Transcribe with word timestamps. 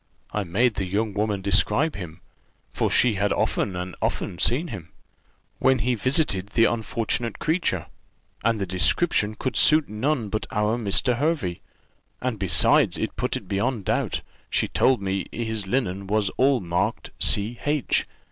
I 0.31 0.43
made 0.43 0.73
the 0.73 0.85
young 0.85 1.13
woman 1.13 1.43
describe 1.43 1.95
him, 1.95 2.21
for 2.73 2.89
she 2.89 3.13
had 3.13 3.31
often 3.31 3.75
and 3.75 3.95
often 4.01 4.39
seen 4.39 4.69
him, 4.69 4.89
when 5.59 5.77
he 5.77 5.93
visited 5.93 6.47
the 6.47 6.65
unfortunate 6.65 7.37
creature; 7.37 7.85
and 8.43 8.57
the 8.57 8.65
description 8.65 9.35
could 9.35 9.55
suit 9.55 9.87
none 9.89 10.29
but 10.29 10.47
our 10.49 10.75
Mr. 10.79 11.17
Hervey, 11.17 11.61
and 12.19 12.39
besides 12.39 12.97
it 12.97 13.15
put 13.15 13.37
it 13.37 13.47
beyond 13.47 13.81
a 13.81 13.83
doubt, 13.83 14.21
she 14.49 14.67
told 14.67 15.03
me 15.03 15.27
his 15.31 15.67
linen 15.67 16.07
was 16.07 16.29
all 16.31 16.61
marked 16.61 17.11
C. 17.19 17.59
H. 17.63 18.07